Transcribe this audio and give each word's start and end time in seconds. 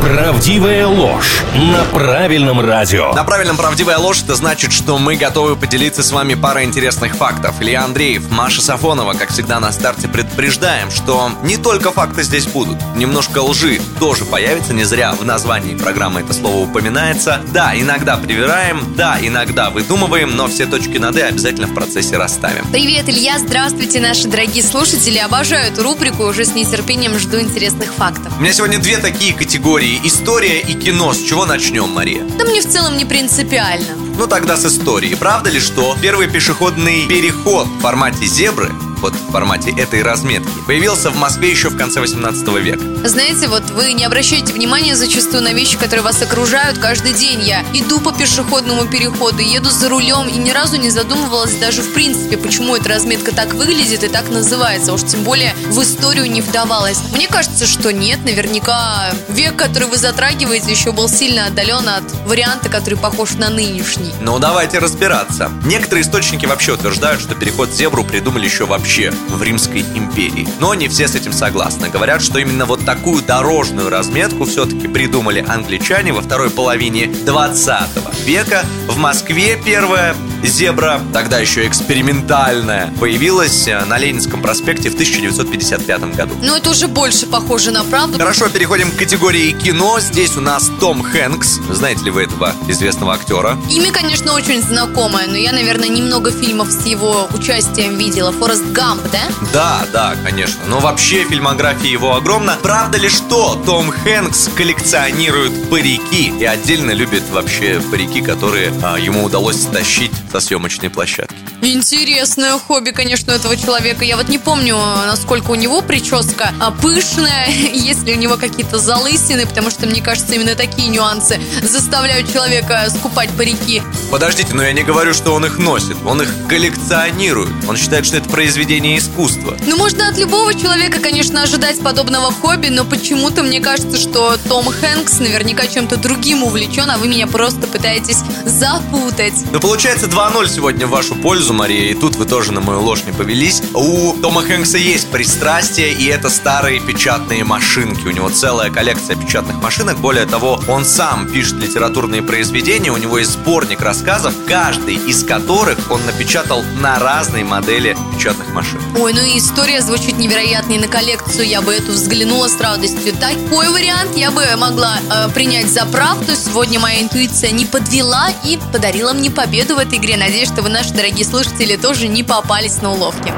Правдивая 0.00 0.86
ложь 0.86 1.42
на 1.54 1.84
правильном 1.84 2.60
радио. 2.60 3.12
На 3.14 3.24
правильном 3.24 3.56
правдивая 3.56 3.98
ложь 3.98 4.22
это 4.22 4.36
значит, 4.36 4.72
что 4.72 4.98
мы 4.98 5.16
готовы 5.16 5.56
поделиться 5.56 6.02
с 6.02 6.12
вами 6.12 6.34
парой 6.34 6.64
интересных 6.64 7.16
фактов. 7.16 7.56
Илья 7.60 7.84
Андреев, 7.84 8.30
Маша 8.30 8.60
Сафонова, 8.60 9.14
как 9.14 9.30
всегда 9.30 9.58
на 9.58 9.72
старте 9.72 10.06
предупреждаем, 10.06 10.90
что 10.90 11.30
не 11.42 11.56
только 11.56 11.90
факты 11.90 12.22
здесь 12.22 12.46
будут. 12.46 12.78
Немножко 12.94 13.40
лжи 13.40 13.80
тоже 13.98 14.24
появится, 14.24 14.72
не 14.74 14.84
зря 14.84 15.12
в 15.12 15.24
названии 15.24 15.74
программы 15.74 16.20
это 16.20 16.32
слово 16.32 16.68
упоминается. 16.68 17.40
Да, 17.52 17.72
иногда 17.74 18.16
привираем, 18.16 18.94
да, 18.96 19.18
иногда 19.20 19.70
выдумываем, 19.70 20.36
но 20.36 20.46
все 20.46 20.66
точки 20.66 20.98
над 20.98 21.16
«и» 21.16 21.22
обязательно 21.22 21.66
в 21.66 21.74
процессе 21.74 22.16
расставим. 22.16 22.66
Привет, 22.70 23.08
Илья, 23.08 23.38
здравствуйте, 23.38 24.00
наши 24.00 24.28
дорогие 24.28 24.62
слушатели. 24.62 25.18
Обожаю 25.18 25.72
эту 25.72 25.82
рубрику, 25.82 26.24
уже 26.24 26.44
с 26.44 26.54
нетерпением 26.54 27.18
жду 27.18 27.40
интересных 27.40 27.92
фактов. 27.92 28.32
У 28.38 28.42
меня 28.42 28.52
сегодня 28.52 28.78
две 28.78 28.98
такие 28.98 29.34
категории 29.34 29.85
история 30.04 30.60
и 30.60 30.74
кино. 30.74 31.12
С 31.12 31.22
чего 31.22 31.46
начнем, 31.46 31.88
Мария? 31.88 32.22
Да 32.38 32.44
мне 32.44 32.60
в 32.60 32.66
целом 32.66 32.96
не 32.96 33.04
принципиально. 33.04 33.94
Ну 34.18 34.26
тогда 34.26 34.56
с 34.56 34.64
истории. 34.64 35.14
Правда 35.14 35.50
ли, 35.50 35.60
что 35.60 35.96
первый 36.00 36.28
пешеходный 36.28 37.06
переход 37.06 37.66
в 37.66 37.80
формате 37.80 38.26
зебры 38.26 38.72
вот 39.06 39.14
в 39.14 39.30
формате 39.30 39.72
этой 39.78 40.02
разметки, 40.02 40.50
появился 40.66 41.10
в 41.10 41.16
Москве 41.16 41.48
еще 41.48 41.68
в 41.68 41.76
конце 41.76 42.00
18 42.00 42.48
века. 42.60 42.80
Знаете, 43.06 43.46
вот 43.46 43.62
вы 43.70 43.92
не 43.92 44.04
обращаете 44.04 44.52
внимания 44.52 44.96
зачастую 44.96 45.44
на 45.44 45.52
вещи, 45.52 45.76
которые 45.76 46.02
вас 46.02 46.20
окружают 46.22 46.78
каждый 46.78 47.12
день. 47.12 47.40
Я 47.40 47.62
иду 47.72 48.00
по 48.00 48.10
пешеходному 48.12 48.86
переходу, 48.88 49.42
еду 49.42 49.70
за 49.70 49.88
рулем 49.88 50.26
и 50.26 50.36
ни 50.36 50.50
разу 50.50 50.76
не 50.76 50.90
задумывалась 50.90 51.54
даже 51.54 51.82
в 51.82 51.92
принципе, 51.94 52.36
почему 52.36 52.74
эта 52.74 52.88
разметка 52.88 53.32
так 53.32 53.54
выглядит 53.54 54.02
и 54.02 54.08
так 54.08 54.28
называется. 54.28 54.92
Уж 54.92 55.04
тем 55.04 55.22
более 55.22 55.54
в 55.68 55.80
историю 55.80 56.28
не 56.28 56.42
вдавалась. 56.42 56.98
Мне 57.12 57.28
кажется, 57.28 57.64
что 57.64 57.92
нет. 57.92 58.24
Наверняка 58.24 59.10
век, 59.28 59.54
который 59.54 59.86
вы 59.86 59.98
затрагиваете, 59.98 60.72
еще 60.72 60.90
был 60.90 61.08
сильно 61.08 61.46
отдален 61.46 61.88
от 61.88 62.02
варианта, 62.26 62.68
который 62.68 62.98
похож 62.98 63.34
на 63.34 63.50
нынешний. 63.50 64.12
Ну, 64.20 64.40
давайте 64.40 64.80
разбираться. 64.80 65.52
Некоторые 65.64 66.02
источники 66.02 66.46
вообще 66.46 66.72
утверждают, 66.72 67.20
что 67.20 67.36
переход 67.36 67.70
зебру 67.70 68.02
придумали 68.02 68.46
еще 68.46 68.66
вообще 68.66 68.95
вообще 68.96 69.10
в 69.10 69.42
Римской 69.42 69.80
империи. 69.94 70.48
Но 70.58 70.74
не 70.74 70.88
все 70.88 71.06
с 71.06 71.14
этим 71.14 71.32
согласны. 71.32 71.90
Говорят, 71.90 72.22
что 72.22 72.38
именно 72.38 72.64
вот 72.64 72.84
такую 72.84 73.22
дорожную 73.22 73.90
разметку 73.90 74.44
все-таки 74.44 74.88
придумали 74.88 75.44
англичане 75.46 76.12
во 76.12 76.22
второй 76.22 76.50
половине 76.50 77.06
20 77.06 78.15
века. 78.26 78.64
В 78.88 78.96
Москве 78.98 79.58
первая 79.64 80.14
зебра, 80.42 81.00
тогда 81.12 81.38
еще 81.38 81.66
экспериментальная, 81.66 82.92
появилась 83.00 83.66
э, 83.68 83.84
на 83.84 83.98
Ленинском 83.98 84.42
проспекте 84.42 84.90
в 84.90 84.94
1955 84.94 86.14
году. 86.14 86.34
Ну, 86.42 86.56
это 86.56 86.70
уже 86.70 86.88
больше 86.88 87.26
похоже 87.26 87.70
на 87.70 87.84
правду. 87.84 88.18
Хорошо, 88.18 88.48
переходим 88.48 88.90
к 88.90 88.96
категории 88.96 89.52
кино. 89.52 89.98
Здесь 90.00 90.36
у 90.36 90.40
нас 90.40 90.70
Том 90.80 91.02
Хэнкс. 91.02 91.60
Знаете 91.70 92.04
ли 92.04 92.10
вы 92.10 92.24
этого 92.24 92.52
известного 92.68 93.14
актера? 93.14 93.58
Имя, 93.70 93.92
конечно, 93.92 94.34
очень 94.34 94.62
знакомое, 94.62 95.26
но 95.26 95.36
я, 95.36 95.52
наверное, 95.52 95.88
немного 95.88 96.30
фильмов 96.30 96.70
с 96.70 96.84
его 96.86 97.28
участием 97.32 97.96
видела. 97.96 98.32
Форест 98.32 98.64
Гамп, 98.66 99.02
да? 99.12 99.22
Да, 99.52 99.86
да, 99.92 100.16
конечно. 100.24 100.60
Но 100.68 100.80
вообще 100.80 101.24
фильмография 101.24 101.90
его 101.90 102.16
огромна. 102.16 102.58
Правда 102.62 102.98
ли, 102.98 103.08
что 103.08 103.60
Том 103.64 103.90
Хэнкс 103.90 104.50
коллекционирует 104.56 105.70
парики 105.70 106.32
и 106.38 106.44
отдельно 106.44 106.90
любит 106.92 107.22
вообще 107.30 107.80
парики, 107.90 108.15
которые 108.20 108.72
а, 108.82 108.98
ему 108.98 109.24
удалось 109.24 109.62
стащить 109.62 110.12
со 110.30 110.40
съемочной 110.40 110.90
площадки? 110.90 111.36
Интересное 111.62 112.58
хобби, 112.58 112.90
конечно, 112.90 113.32
у 113.32 113.36
этого 113.36 113.56
человека. 113.56 114.04
Я 114.04 114.16
вот 114.16 114.28
не 114.28 114.38
помню, 114.38 114.76
насколько 114.76 115.50
у 115.50 115.54
него 115.54 115.80
прическа 115.80 116.50
а, 116.60 116.70
пышная, 116.70 117.48
есть 117.72 118.04
ли 118.04 118.14
у 118.14 118.18
него 118.18 118.36
какие-то 118.36 118.78
залысины, 118.78 119.46
потому 119.46 119.70
что, 119.70 119.86
мне 119.86 120.02
кажется, 120.02 120.34
именно 120.34 120.54
такие 120.54 120.88
нюансы 120.88 121.40
заставляют 121.62 122.30
человека 122.32 122.88
скупать 122.90 123.30
парики. 123.30 123.82
Подождите, 124.10 124.54
но 124.54 124.62
я 124.62 124.72
не 124.72 124.82
говорю, 124.82 125.14
что 125.14 125.32
он 125.32 125.46
их 125.46 125.58
носит. 125.58 125.96
Он 126.04 126.20
их 126.22 126.28
коллекционирует. 126.48 127.50
Он 127.68 127.76
считает, 127.76 128.04
что 128.04 128.18
это 128.18 128.28
произведение 128.28 128.98
искусства. 128.98 129.56
Ну, 129.66 129.76
можно 129.76 130.08
от 130.08 130.18
любого 130.18 130.54
человека, 130.54 131.00
конечно, 131.00 131.42
ожидать 131.42 131.80
подобного 131.80 132.32
хобби, 132.32 132.68
но 132.68 132.84
почему-то 132.84 133.42
мне 133.42 133.60
кажется, 133.60 133.96
что 133.98 134.36
Том 134.48 134.66
Хэнкс 134.66 135.20
наверняка 135.20 135.66
чем-то 135.66 135.96
другим 135.96 136.42
увлечен, 136.42 136.90
а 136.90 136.98
вы 136.98 137.08
меня 137.08 137.26
просто 137.26 137.66
пытаетесь 137.66 138.18
запутать. 138.44 139.34
Ну, 139.52 139.60
получается 139.60 140.06
2-0 140.06 140.48
сегодня 140.48 140.86
в 140.86 140.90
вашу 140.90 141.14
пользу, 141.14 141.45
Мария, 141.52 141.90
и 141.90 141.94
тут 141.94 142.16
вы 142.16 142.24
тоже 142.24 142.52
на 142.52 142.60
мою 142.60 142.80
ложь 142.80 143.04
не 143.04 143.12
повелись. 143.12 143.62
У 143.74 144.12
Тома 144.14 144.42
Хэнкса 144.42 144.78
есть 144.78 145.10
пристрастие, 145.10 145.92
и 145.92 146.06
это 146.06 146.30
старые 146.30 146.80
печатные 146.80 147.44
машинки. 147.44 148.06
У 148.06 148.10
него 148.10 148.28
целая 148.28 148.70
коллекция 148.70 149.16
печатных 149.16 149.60
машинок. 149.60 149.98
Более 149.98 150.26
того, 150.26 150.60
он 150.68 150.84
сам 150.84 151.28
пишет 151.28 151.54
литературные 151.54 152.22
произведения, 152.22 152.90
у 152.90 152.96
него 152.96 153.18
есть 153.18 153.32
сборник 153.32 153.80
рассказов, 153.80 154.34
каждый 154.46 154.94
из 154.94 155.24
которых 155.24 155.90
он 155.90 156.04
напечатал 156.06 156.62
на 156.80 156.98
разные 156.98 157.44
модели 157.44 157.96
печатных 158.16 158.52
машин. 158.52 158.80
Ой, 158.98 159.12
ну 159.12 159.22
и 159.22 159.38
история 159.38 159.80
звучит 159.82 160.18
невероятно, 160.18 160.76
на 160.76 160.88
коллекцию 160.88 161.46
я 161.46 161.62
бы 161.62 161.72
эту 161.72 161.92
взглянула 161.92 162.48
с 162.48 162.60
радостью. 162.60 163.14
Такой 163.14 163.68
вариант 163.68 164.16
я 164.16 164.30
бы 164.30 164.44
могла 164.56 164.98
э, 164.98 165.28
принять 165.30 165.70
за 165.70 165.86
правду. 165.86 166.32
Сегодня 166.34 166.80
моя 166.80 167.02
интуиция 167.02 167.50
не 167.50 167.66
подвела 167.66 168.28
и 168.44 168.58
подарила 168.72 169.12
мне 169.12 169.30
победу 169.30 169.76
в 169.76 169.78
этой 169.78 169.98
игре. 169.98 170.16
Надеюсь, 170.16 170.48
что 170.48 170.62
вы, 170.62 170.68
наши 170.68 170.92
дорогие 170.92 171.24
слушатели, 171.36 171.76
тоже 171.76 172.08
не 172.08 172.22
попались 172.22 172.80
на 172.80 172.92
уловки. 172.92 173.30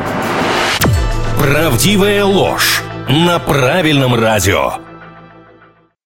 Правдивая 1.40 2.24
ложь 2.24 2.82
на 3.08 3.40
правильном 3.40 4.14
радио. 4.14 4.87